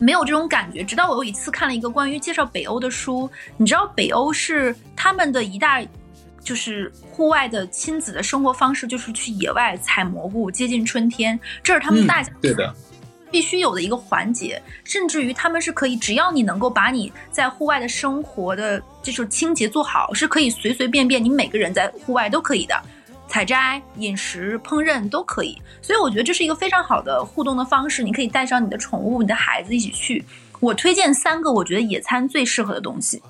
[0.00, 3.30] 没有这种感觉，直到我有一次看了一个关于介绍北欧的书。
[3.56, 5.80] 你知道北欧是他们的一大
[6.42, 12.74] 就是户外的亲子的生活方式，就是去野外采蘑菇，接近春天，这是他们大家对的。
[13.30, 22.74] 必须有的一个环节，甚至于他们是可以，只要你能够把你在户外的生活的这种清洁做好，是可以随随便便，你每个人在户外都可以的，
[23.30, 25.56] 采摘、饮食、烹饪都可以。
[25.80, 30.24] 所以我觉得这是一个非常好的互动的方式，你可以带上你的宠物、你的孩子一起去。
[30.58, 33.22] 我推荐三个我觉得野餐最适合的东西，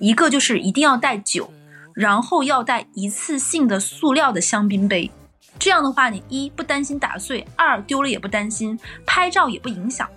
[0.00, 1.50] 一个就是一定要带酒，
[1.94, 5.10] 然后要带一次性的塑料的香槟杯。
[5.58, 10.08] 这样的话，你一不担心打碎，二丢了也不担心，拍照也不影响。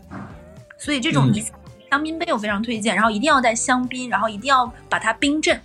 [0.77, 1.41] 所以这种一
[1.89, 5.59] 香槟杯我非常推荐，然后一定要带香槟，然后一定要把它冰镇。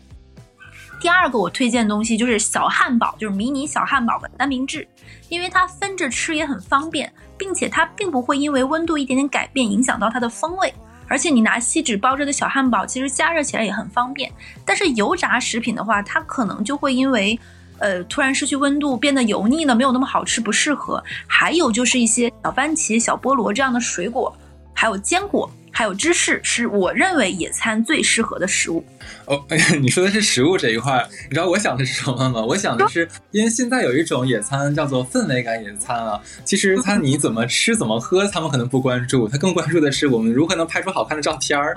[1.01, 4.87] 第二个我推荐的东西就是小汉堡，就是迷你小汉堡的三明治，
[5.29, 10.73] 因为它分着吃也很方便，并且它并不会因为温度一点点改变影响到它的风味。
[11.09, 14.33] 而且你拿锡纸包着的小汉堡，其实加热起来也很方便。
[14.65, 17.39] 但是油炸食品的话，它可能就会因为。
[17.79, 21.05] 呃，突然失去温度，变得油腻了，没有那么好吃，不适合。
[21.27, 24.35] 还有就是一些小番茄、小菠萝这样的水果，
[24.73, 25.47] 还有坚果。
[25.71, 28.83] 还有芝士是我认为野餐最适合的食物。
[29.27, 32.41] 哦，哎呀，你说的是食物这一块，你知道我想的是什么吗？
[32.43, 36.19] 我想的是，因为现在有一种野餐叫做氛围感野餐啊。
[36.45, 41.77] 其实它你怎么吃怎么喝，他们可能不关注，他更关注的是我们如何能拍出好看的照片儿。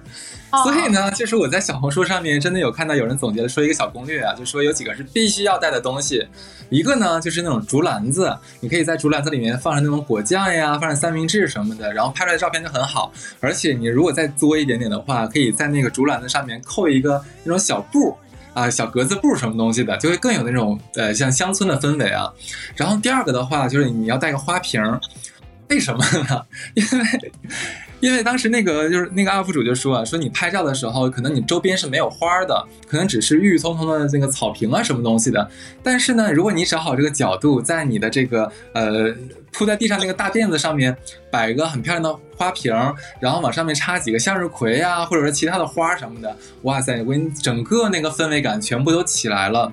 [0.63, 6.25] 所以呢，就是我在小红书上面真的有看到有人总结了说一个小攻略啊，就说有几个是必须要带的东西。
[6.69, 13.11] 一个呢就是那种竹篮子，你可以在竹篮子里面放上那种果酱呀，放上三明治什么的，然后拍出来的照片就很好，
[13.41, 13.89] 而且你。
[13.89, 18.17] 如果再作一点点的话，可以在那个竹篮子上面扣一个那种小布
[18.53, 22.31] 啊，小格子布什么东西的，就会更有那种呃像乡村的氛围啊。
[22.75, 24.81] 然后第二个的话，就是你要带个花瓶，
[25.69, 26.45] 为什么呢？
[26.75, 27.31] 因为。
[27.99, 35.49] 因为当时那个就是那个 UP 主就说啊，说你拍照的时候，可能你周边是没有花的，可能只是郁郁葱葱的那个草坪啊什么东西的。
[35.83, 39.13] 但是呢，如果你找好这个角度，在你的这个呃
[39.51, 40.95] 铺在地上那个大垫子上面
[41.31, 42.73] 摆一个很漂亮的花瓶，
[43.19, 49.71] 然后往上面插几个向日葵啊，或者说其他的花什么的，哇塞，我给你整个那个氛围感全部都起来了。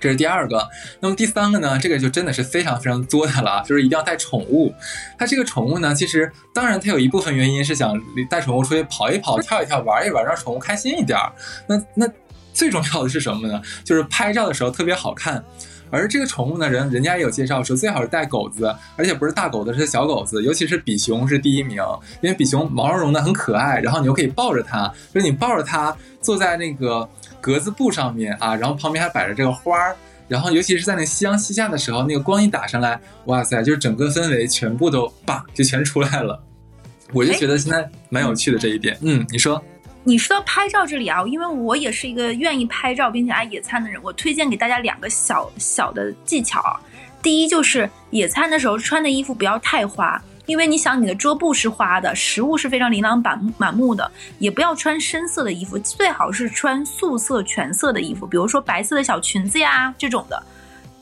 [0.00, 0.66] 这是第二个，
[0.98, 1.78] 那么第三个呢？
[1.78, 4.72] 这个就真的是非常非常作的了，就是一定要带宠物。
[5.18, 11.18] 它这个宠物呢，其实当然它有一部分原因是想带宠物出去跑一跑、跳一跳、玩一玩，让宠物开心一点。
[11.66, 12.08] 那那
[12.54, 13.60] 最重要的是什么呢？
[13.84, 15.44] 就是拍照的时候特别好看。
[15.90, 21.82] 而这个宠物呢，人人家也有介绍说，最好是带狗子，而且不是大狗子，是小狗子，尤其是比熊是第一名，
[22.22, 27.06] 因为比熊毛茸茸的很可爱，然后你又可以抱着它，就是你抱着它坐在那个。
[27.40, 29.96] 格子布上面啊，然后旁边还摆着这个花儿，
[30.28, 36.40] 然后尤其是在那夕阳西下的时候，那个光一打上来，哇塞，就是整个氛围全部都叭就全出来了。
[37.12, 38.96] 我就觉得现在蛮有趣的这一点。
[39.02, 39.60] 嗯，你说？
[40.02, 46.78] 你说到拍照这里啊，因为我也是一个愿意拍照并且爱野餐的人，我推荐给大家两个小小的技巧。
[47.22, 50.20] 第一就是野餐的时候穿的衣服不要太花。
[50.50, 54.10] 因为你想，你的桌布是花的，食物是非常琳琅满满目的，
[54.40, 60.42] 也不要穿深色的衣服，最好是穿素色全色的衣服，比如说白色的小裙子呀这种的，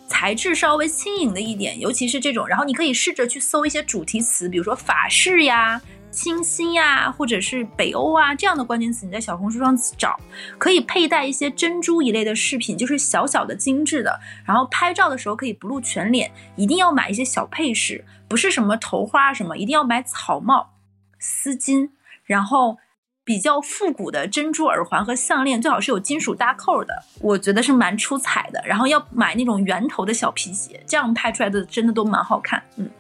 [0.07, 2.47] 材质稍微轻盈的一点，尤其是这种。
[2.47, 5.81] 然后你可以试着去搜一些主题词，比如说法式呀。
[6.21, 10.19] 清新呀，或者是北欧啊这样的关键词，你在小红书上找，
[10.59, 14.19] 可以佩戴一些珍珠一类的饰品，就是小小的精致的。
[14.45, 20.71] 然后拍照的时候可以不露全脸，一定要买一些小配饰，不是什么头花什么，一定要买草帽、
[21.21, 21.91] 丝巾，
[22.25, 22.79] 然后
[23.23, 28.61] 比较复古的珍珠耳环和项链，最好是有金属搭扣的，我觉得是蛮出彩的。
[28.67, 32.91] 然后要买那种圆头的小皮鞋，这样拍出来的真的都蛮好看，嗯。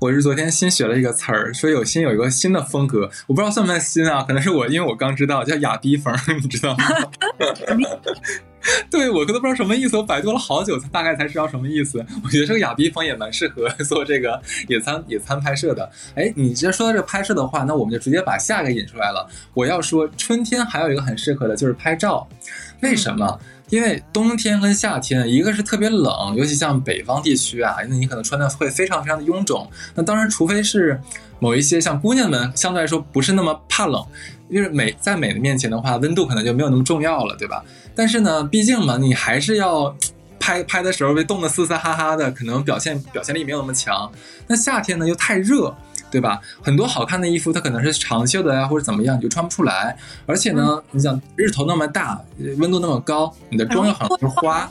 [0.00, 4.22] 我是昨天新学了一个词儿，说有新有一个新的风格，我不知道算不算新啊？
[4.22, 6.84] 可能是我，因为我刚知道叫哑逼风，你知道吗？
[8.88, 11.98] 对我都不知道什么意思，我百度了好久大概才知道什么意思。
[12.22, 15.90] 我觉得这个哑逼风也蛮适合 做这个野餐野餐拍摄的。
[16.14, 19.28] 哎，你直接说到这个拍摄的话，那我们就直接把下一个引出来了。
[19.52, 22.28] 我要说春天还有一个很适合的就是拍照，
[22.82, 23.40] 为什么？
[23.72, 29.66] 因为冬天跟夏天，一个是特别冷，尤其像北方地区啊，那你可能穿的会非常非常的臃肿。
[29.94, 31.00] 那当然，除非是
[31.38, 34.06] 某一些像姑娘们相对来说不是那么怕冷，
[34.50, 37.64] 因为美在美的面前的话，温度可能就没有那么重要了，对吧？
[37.94, 39.96] 但是呢，毕竟嘛，你还是要
[40.42, 44.10] 拍拍的时候被冻得嘶嘶哈哈的，可能表现表现力没有那么强。
[44.48, 45.72] 那夏天呢又太热。
[46.12, 46.38] 对吧？
[46.62, 49.96] 很多好看的衣服，它可能是长袖的呀，或者怎么样，你就穿不出来。
[50.26, 52.20] 而且呢，你想日头那么大，
[52.58, 54.68] 温度那么高，你的妆又很容易花。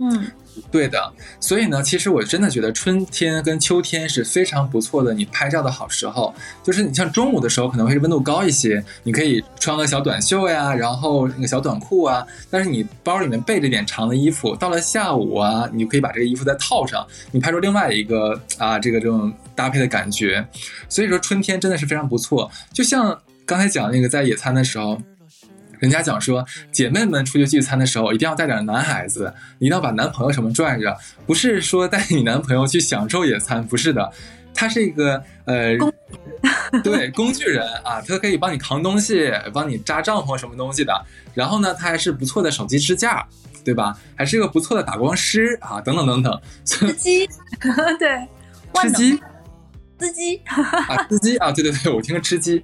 [0.00, 0.26] 嗯，
[0.70, 6.34] 对的，所以呢，其实我真的觉得春天跟秋天是非常不错的，你拍照的好时候。
[6.62, 12.26] 就是你像中午的时候可能会温度高一些，你可以穿个小短袖呀，然后那个小短裤啊。
[12.50, 20.46] 但是你包里面备着点长的衣服，到了下午啊，你可以把这个衣服再套上，你拍出另外一个啊这个这种搭配的感觉。
[20.88, 22.50] 所以说春天真的是非常不错。
[22.72, 25.00] 就像刚才讲那个在野餐的时候。
[25.80, 34.12] 人家讲说，姐妹们出去聚餐的时候，一定要带点男孩子，一定要把男朋友什么拽着，不是说带你男朋友去享受野餐，不是的，
[34.54, 35.76] 他是一个呃，
[36.84, 40.92] 对工具人啊，他可以帮你扛东西，帮你扎帐篷什么东西的。
[41.34, 43.26] 然后呢，他还是不错的手机支架，
[43.64, 43.98] 对吧？
[44.14, 46.40] 还是一个不错的打光师啊，等等等等。
[46.64, 47.26] 司机，
[47.98, 48.28] 对，
[48.82, 49.18] 吃鸡，
[49.98, 52.62] 司机啊，司机啊，对对对，我听吃鸡。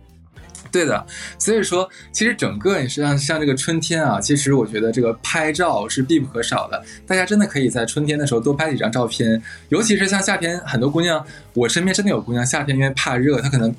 [0.77, 1.07] 对的，
[1.39, 6.85] 所以说，其实整个你实际上像这个春天啊，其实我觉得这个拍照是必不可少的。
[7.07, 13.75] 大家真的可以在春天的时候多拍几张照片，尤其是像夏天，很多姑娘，我身边真的有姑娘，夏天因为怕热，她可能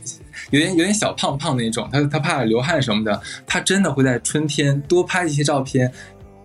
[0.50, 5.92] 有点有点小胖胖那种，她她怕流汗什么的，她真的会在春天多拍一些照片，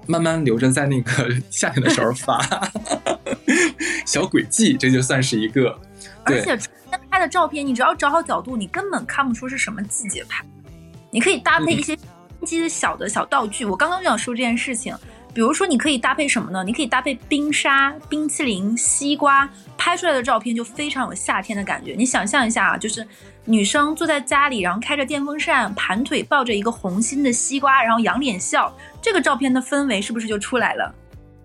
[0.06, 2.40] 慢慢留着在那个 夏天的时候发，
[4.06, 5.78] 小轨迹，这就算是一个。
[6.24, 10.44] 而且春天拍的照片，你只要找好角度，你根本看不出是什么季节拍。
[11.10, 11.96] 你可以搭配一些
[12.44, 13.64] 机的小的小道具。
[13.64, 14.96] 我刚刚就想说这件事情，
[15.34, 16.62] 比如说你可以搭配什么呢？
[16.64, 21.94] 你可以搭配冰沙、冰淇淋、西瓜，拍出来的照片就非常有夏天的感觉。
[21.96, 23.06] 你想象一下啊，就是
[23.44, 30.94] 女生坐在家里，然后开着电风扇，盘腿抱着一个红心的西瓜，然后仰脸笑，这个照片的氛围是不是就出来了？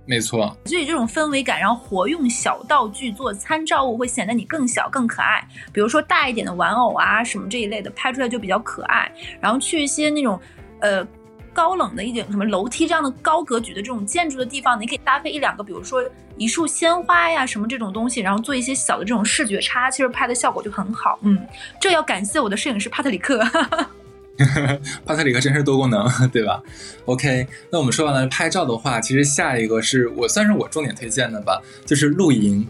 [0.06, 5.46] 没错，所以这种氛围感，然后活用小道具做参照物，会显得你更小更可爱。
[5.74, 9.12] 比如说大一点的玩偶啊，什么这一类的，拍出来就比较可爱。
[9.41, 10.39] 然后去一些那种，
[10.80, 11.06] 呃，
[11.52, 16.02] 高冷的一点，什么楼梯这样的高格局的这种建筑的地方，你可以搭配一两个，比如说
[16.38, 21.20] 一束鲜花呀，什么这种东西，然后做一些小的这种视觉差，其实拍的效果就很好。
[21.24, 21.46] 嗯，
[21.82, 23.43] 这要感谢我的摄影师帕特里克。
[25.06, 26.62] 帕特里克真是多功能， 对吧
[27.06, 32.67] ？OK，那我们说完了拍照的话，其实下一个是我算是我重点推荐的吧，就是露营。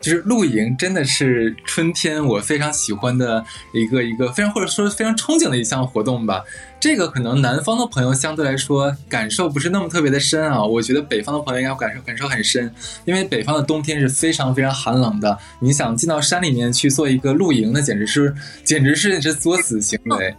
[0.00, 6.42] 就是露营真的是春天我非常喜欢的一个一个非常或者说非常憧憬的一项活动吧。
[6.80, 12.74] 这个可能南方的朋友相对来说感受不是那么特别的深啊，我觉得北方的朋友应该感受感受很深，
[13.04, 15.38] 因为北方的冬天是非常非常寒冷的。
[15.60, 20.34] 你想进到山里面去做一个露营，那简直是简直是是作死行为。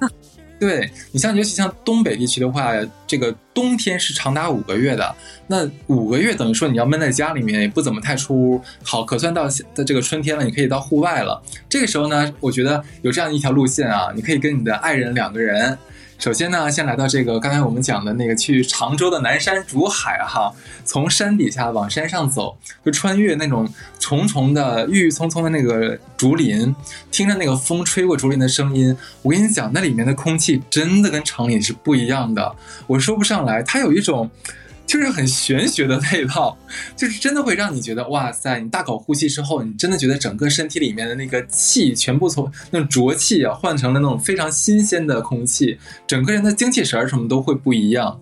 [0.59, 2.73] 对你像尤其像东北地区的话，
[3.05, 5.15] 这个冬天是长达五个月的。
[5.47, 8.61] 那五个月等于说你要闷在家里面，也不怎么太出屋。
[8.83, 11.41] 好，可算到的这个春天了，你可以到户外了。
[11.69, 15.77] 这个时候呢，我觉得有这样一条路线啊，你可以跟你的爱人两个人。
[16.17, 20.51] 首先呢，先来到这个刚才我们讲的那个去常州的南山竹海哈，
[20.83, 26.75] 从山底下往山上走，就穿越那种重重的郁郁葱葱的那个竹林，
[27.11, 32.55] 听着那个风吹过竹林的声音，我跟你讲，那里面的空气真的跟城里是不一样的，
[32.87, 34.29] 我说不上来，它有一种。
[34.87, 36.57] 就是很玄学的味道，
[36.95, 38.59] 就是真的会让你觉得哇塞！
[38.59, 48.19] 你大口呼吸之后，你真的觉得整个身体里面的那个气全部从那种浊气啊换成了那种非常新鲜的空气，整个人的精气神儿什么都会不一样。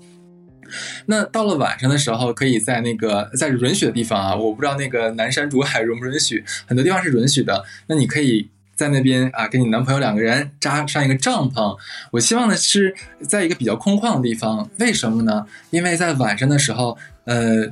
[1.06, 7.64] 那到了晚上的时候，可以在那个在允许的地方啊，我不知道那个南山竹海允不允许，很多地方是允许的。
[7.88, 8.50] 那你可以。
[8.76, 11.78] 在那边啊，跟你男朋友两个人扎上一个帐篷。
[12.12, 14.70] 我希望呢是在一个比较空旷的地方。
[14.80, 15.46] 为什么呢？
[15.70, 17.66] 因为在晚上的时候，呃，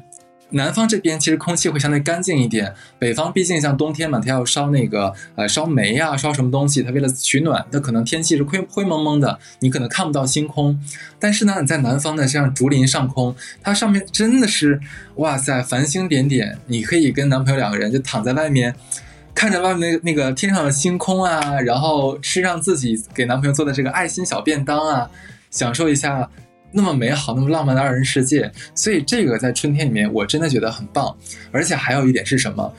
[0.51, 2.73] 南方这边其实空气会相对干净一点。
[2.99, 10.79] 北方毕竟像冬天嘛，它要烧那个呃烧煤呀，烧什么东西，它为了取暖，它可能天气是灰灰蒙蒙的，你可能看不到星空。
[11.19, 14.79] 但是呢，你在南方的像竹林上空，它上面真的是
[15.15, 16.57] 哇塞，繁星点点。
[16.67, 18.73] 你可以跟男朋友两个人就躺在外面。
[19.35, 25.09] 看着外面那个那个天上的星空啊，然后吃上自己给男朋友做的这个爱心小便当啊，
[25.51, 26.29] 享受一下
[26.71, 28.51] 那么美好、那么浪漫的二人世界。
[28.73, 31.15] 所以这个在春天里面，我真的觉得很棒。
[31.51, 32.73] 而且还有一点是什么？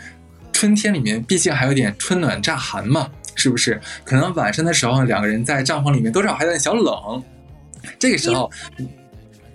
[0.53, 3.81] 春天里面毕竟还有点春暖乍寒嘛，是不是？
[4.05, 7.23] 可能晚上的时候，两个人在帐篷里面多少还有点小冷。
[7.99, 8.51] 这个时候，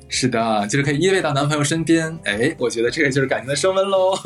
[0.09, 2.17] 是的，就是可以依偎到男朋友身边。
[2.25, 4.17] 哎，我觉得这个就是感情的升温喽。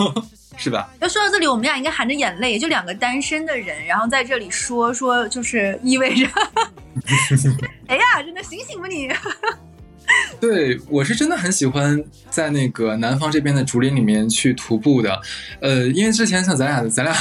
[0.55, 0.87] 是吧？
[0.99, 6.27] 那说到这里，我们俩应该含着眼泪，也就两个单身的人，然后在这里说说，就是意味着，
[7.89, 9.09] 哎呀，真的醒醒吧你！
[10.39, 15.21] 对我是真的很喜欢在那个南方这边的竹林里面去徒步的，
[15.61, 17.13] 呃，因为之前像咱俩，咱俩，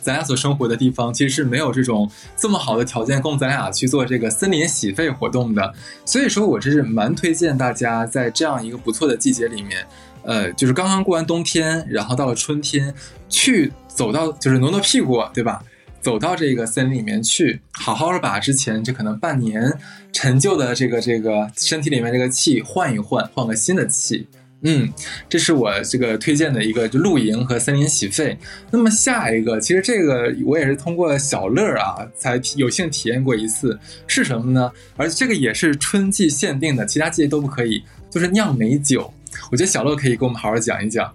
[0.00, 5.74] 咱俩所生活的地方，其实是没有这种这么好的条件供咱俩去做这个森林洗肺活动的，
[6.04, 9.86] 所以说我这是蛮推荐大家在这样一个不错的季节里面。
[10.22, 12.92] 呃，就是刚刚过完冬天，然后到了春天，
[13.28, 15.62] 去走到就是挪挪屁股，对吧？
[16.00, 19.72] 走到这个森林里面去，好好的把之前这可能半年
[20.12, 24.26] 陈旧的这个这个身体里面这个气换一换，换个新的气。
[24.62, 24.92] 嗯，
[25.26, 28.36] 这是我这个推荐的一个就露营和森林洗肺。
[28.70, 34.70] 那么下一个，其实这个我也是通过小乐啊才有幸体验过一次，是什么呢？
[34.98, 39.10] 而且这个也是春季限定的，其他季节都不可以，就是酿美酒。
[39.50, 41.10] 我觉得小乐可以给我们好好讲一讲。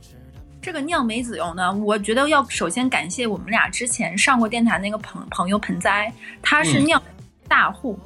[0.65, 6.11] 这个酿梅子油呢，我觉得要首先感谢我们俩之前上过电台那个朋朋友盆栽，
[6.41, 6.99] 他是酿
[7.47, 7.99] 大户，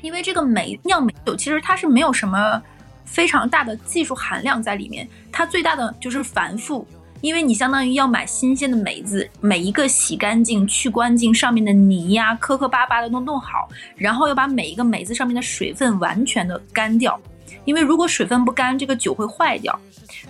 [0.00, 2.62] 因为这个梅酿梅酒其实它是没有什么
[3.04, 6.86] 非常大的技术含量在里面，它最大的就是繁复，
[7.22, 17.20] 因为你相当于要买新鲜的梅子，每一个洗干净、去干净上面的泥呀、磕磕巴巴的都弄好，然后要把每一个梅子上面的水分完全的干掉。
[17.64, 19.78] 因为如果水分不干，这个酒会坏掉。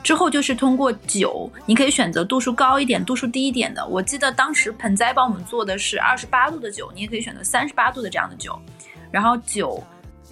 [0.02, 3.86] 之后就是通过酒，你可以选择度数高一点、度数低一点的。
[3.86, 8.58] 我记得当时盆栽帮我们做的是二十八度的酒，你也可以选择三十八度的这样的酒。
[9.10, 9.82] 然后酒、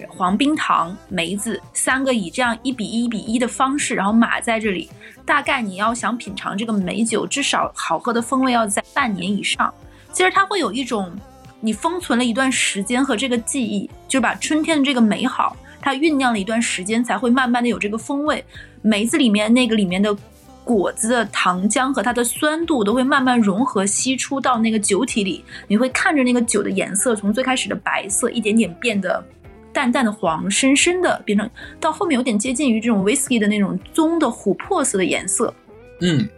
[0.09, 4.89] 黄冰糖、梅子三个以这样一比一、比一的方式，然后码在这里。
[5.27, 9.73] 大概你要想品尝这个梅酒，至少好喝的风味要在半年以上。
[10.13, 11.15] 其实它会有一种
[11.61, 15.55] 你封存了一段时间和这个记忆，就把春天的这个美好。
[15.81, 18.45] 它酝酿了一段时间，才会慢慢的有这个风味。
[18.83, 20.17] 梅子里面那个里面的
[20.65, 25.45] 果子的糖浆和它的酸度都会慢慢融合析出到那个酒体里。
[25.67, 29.25] 你会看着那个酒的颜色从最开始的白色一点点变得
[29.73, 31.49] 淡淡的黄，深深的变成
[31.81, 35.53] 到后面有点接近于这种 whisky 的那种棕的琥珀色的颜色。
[36.01, 36.29] 嗯，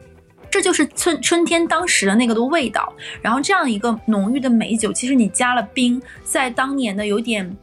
[0.51, 2.93] 这就是春春天当时的那个的味道。
[3.21, 7.57] 然后这样一个浓郁的美酒，其实你加了冰，在当年的有点。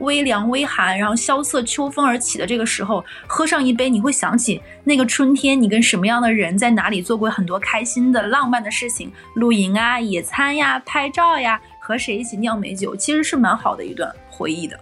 [0.00, 14.78] 微凉微寒，然后萧瑟秋风而起的这个时候，喝上一杯，你会想起那个春天，你跟什么样的人在哪里做过很多开心的、浪漫的事情，露营啊、野餐呀、拍照呀，和谁一起酿美酒，其实是蛮好的一段回忆的。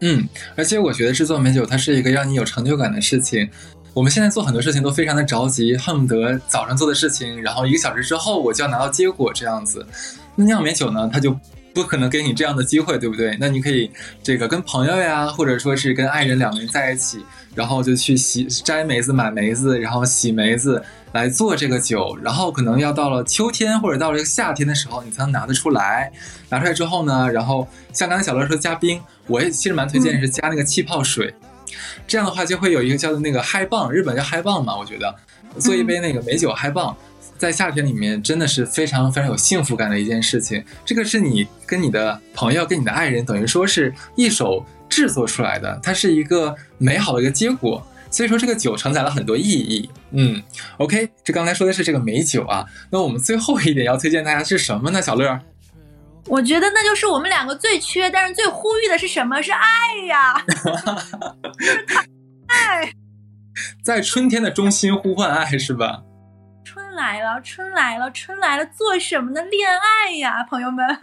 [0.00, 3.48] 嗯，而且我觉得制作美酒它是一个让你有成就感的事情。
[3.94, 9.86] 我们现在做很多事情都非常的着急，恨不得早上做的事情，然后一个小时之后我就要拿到结果这样子。
[10.34, 11.38] 那酿美酒呢，它就。
[11.76, 13.36] 不可能给你这样的机会，对不对？
[13.38, 13.90] 那你可以
[14.22, 17.22] 这个跟朋友呀，或者说是跟爱人两个人在一起，
[17.54, 22.16] 然后就去洗摘梅子、买梅子，然后洗梅子来做这个酒。
[22.22, 26.10] 然后可能要到了秋天或者到了夏天的时候，你才能拿得出来。
[26.48, 31.34] 拿出来之后呢，然后像刚才小乐说加冰，我也其实蛮推荐是加那个气泡水，
[32.06, 35.14] 这样的话就会有一个叫做那个嗨棒，日本叫嗨棒嘛，我觉得
[35.58, 36.96] 做一杯那个美酒嗨棒。
[37.38, 40.64] 在夏天里面，真的是非常非常有幸福感的一件事情。
[40.84, 47.84] 这个是你跟你的朋友、跟你的爱人，等于说是一手制作出来的，它是一个美好的一个结果。
[48.08, 49.90] 所以说，这个酒承载了很多意义。
[50.12, 50.42] 嗯
[50.78, 52.64] ，OK，这刚才说的是这个美酒啊。
[52.90, 55.02] 那我们最后一点要推荐大家是什么呢？
[55.02, 55.38] 小乐，
[56.26, 59.42] 我觉得那就是我们两个最缺，但是最呼吁的是什么？
[59.42, 59.58] 是爱
[60.06, 60.34] 呀！
[62.46, 62.90] 爱，
[63.82, 66.04] 在春天的中心呼唤爱，是吧？
[66.96, 69.40] 来了，春来了，春来了，做什么呢？
[69.42, 70.84] 恋爱呀，朋友们。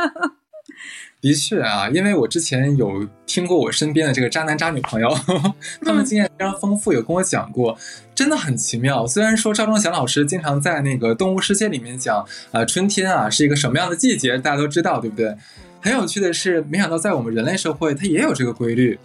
[1.21, 5.09] 的确啊，因为我之前有听过我身边的这个渣男渣女朋友，
[5.85, 7.77] 他们经验非常丰富，有跟我讲过，
[8.13, 9.07] 真的很奇妙。
[9.07, 15.33] 虽然说赵忠祥老师经常在那个动物世界里面讲，啊，春天啊是一个什么样的季节，大家都知道，对不对？
[15.79, 18.99] 很有趣的是，没想到在我们人类社会，它也有这个规律。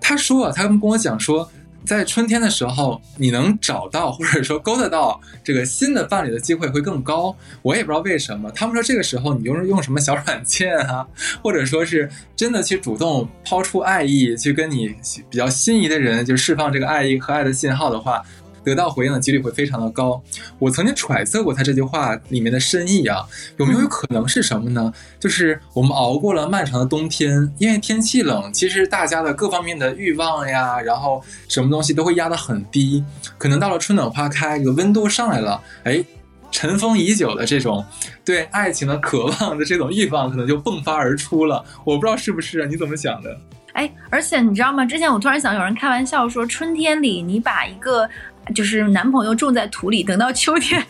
[0.00, 1.50] 他说啊，他们跟我讲说。
[1.86, 7.34] 在春天的时候，你能找到或者说勾搭到这个新的伴侣的机会会更高。
[7.62, 11.06] 我也不知道为什么，他们说这个时候你用用什么小软件啊，
[11.42, 14.94] 或者说是真的去主动抛出爱意，去跟你
[15.30, 18.22] 比较心仪的人就释放这个爱意和爱的信号的话。
[18.66, 20.20] 得到回应的几率会非常的高。
[20.58, 23.24] 我曾经揣测过他这句话里面的深意啊，
[23.58, 24.92] 有没有可能是什么呢？
[25.20, 33.04] 就是我们熬过了漫长的冬天，因为天气冷，其实大家的各方面的欲望呀，然后什么东西都会压得很低。
[33.38, 36.04] 可能到了春暖花开，这个温度上来了，哎，
[36.50, 37.84] 尘封已久的这种
[38.24, 41.64] 对爱情的渴望的这种欲望，可能就迸发而出了。
[41.84, 42.66] 我不知道是不是啊？
[42.68, 43.38] 你怎么想的？
[43.74, 44.84] 哎，而且你知道吗？
[44.86, 48.08] 之前我突然想，有人开玩笑说，春天里你把一个。
[48.54, 50.84] 就是男朋友种在土里，等到秋天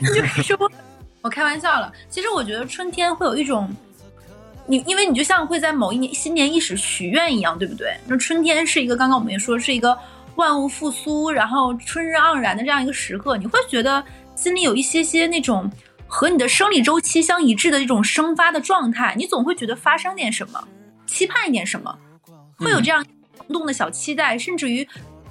[0.00, 0.70] 你就说，
[1.22, 1.92] 我开玩笑了。
[2.10, 3.70] 其实我觉得春天会有一种，
[4.66, 7.96] 你因为你就像会在某一年新年伊始许愿一样，对不对？
[8.06, 9.96] 那春天是一个刚刚我们也说是一个
[10.34, 14.02] 万物复苏，然后春日盎然的这样一个时刻，你会觉得
[14.34, 15.70] 心里有一些些那种
[16.06, 20.66] 和你的生理周期相一致的一种生发的状态，你总会觉得发生点什么，
[21.06, 21.96] 期盼一点什么，
[22.56, 23.04] 会有这样
[23.36, 24.86] 冲动的小期待，甚至于。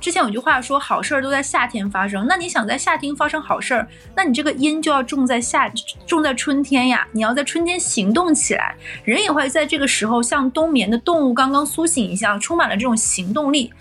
[0.06, 2.28] 之前有句话说，好事儿都在夏天发生。
[2.30, 5.68] 那你想在夏天发生好事儿，那你这个因就要种在夏，
[6.06, 7.08] 种在春天呀。
[7.12, 13.74] 你要在春天行动起来，人也会在这个时候像冬眠的动物刚刚苏醒一样，充满了这种行动力，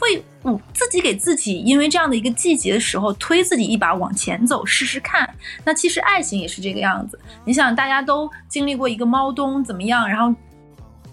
[0.00, 5.32] 会嗯自己给自己，因为这样的一个季节的时候，推自己一把往前走，试试看。
[5.64, 7.16] 那其实爱情也是这个样子。
[7.44, 10.34] 你想，大家都经历过一个猫冬怎么样，然后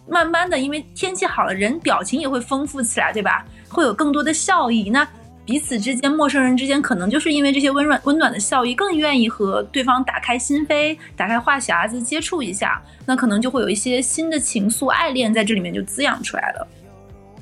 [0.09, 3.45] 慢慢的，因为天气好了，人表情也会丰富起来，对吧？
[3.75, 5.05] 会有更多的笑意，那
[5.45, 16.67] 彼此之间、陌生人之间，可能就是因为这些温暖、温暖的笑意，更愿意和对方打开心扉、打开话匣子，接触一下，那可能就会有一些新的情愫、爱恋在这里面就滋养出来了。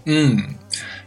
[0.05, 0.37] 嗯。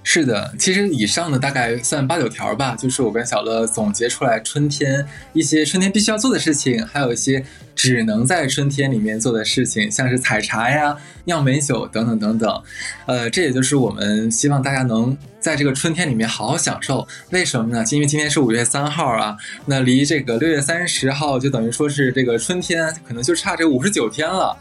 [0.09, 7.45] 是的，其实以上的大概算八九条吧，就是我跟小乐总结出来春天一些春天必须要做的事情，还有一些
[7.75, 12.63] 只能在春天里面做的事情，像是采茶呀、酿美酒等等等等。
[13.07, 17.07] 呃，这也就是我们希望大家能在这个春天里面好好享受。
[17.31, 17.85] 为什么呢？
[17.91, 19.37] 因为今天是五月三号啊，
[19.67, 24.57] 那离这个六月三十号就等于说是这个春天，可能就差这五十九天了。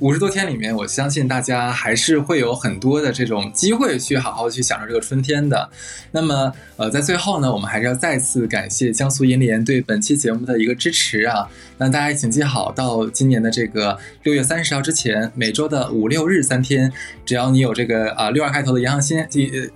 [0.00, 5.68] 五十多天里面，我相信大家还是会有很多的这种机会去好好去享受这个春天的。
[6.12, 11.48] 那么，呃，在最后呢，我们还是要再次感谢江苏银联对本期节目的一个支持啊。
[11.78, 16.92] 那大家请记好，到今年的这个六月三十号之前，每周的五六日三天，
[17.26, 19.18] 只要你有这个啊六二开头的银行新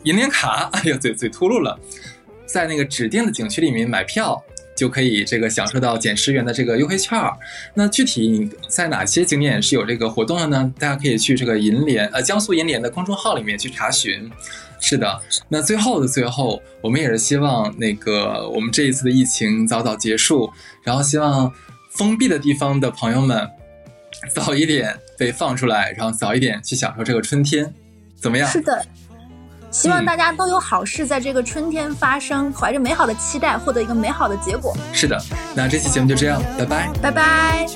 [0.05, 1.77] 银联卡，哎呀，嘴嘴秃噜了，
[2.47, 4.41] 在那个指定的景区里面买票。
[4.75, 7.37] 就可以这个享受到减十元的这个优惠券儿。
[7.75, 10.75] 那具体你在哪些景点是有这个活动的呢？
[10.79, 14.31] 大家可以去这个银联呃江苏银联的公众号里面去查询。
[14.85, 20.53] 是的，那最后的最后，我们也是希望那个我们这一次的疫情早早结束，
[20.83, 21.53] 然后希望
[21.91, 23.49] 封闭的地方的朋友们
[24.35, 27.73] 早一点被放出来，然后早一点去享受这个春天，
[28.21, 28.51] 怎么样？
[28.51, 28.85] 是的。
[29.73, 34.77] 希望大家都有好事在这个春天发生，怀着美好的期待获得一个美好的结果。
[34.93, 35.19] 是的，
[35.55, 37.67] 那这期节目就这样，拜拜，拜拜。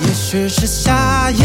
[0.00, 1.44] 也许是夏夜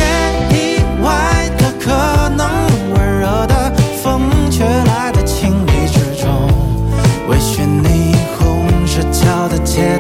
[0.52, 2.46] 以外的可能，
[2.94, 6.50] 温热的风却来的情理之中，
[7.30, 9.98] 微醺霓虹失焦的街。